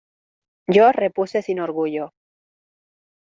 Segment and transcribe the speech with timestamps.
[0.75, 2.05] yo repuse sin orgullo: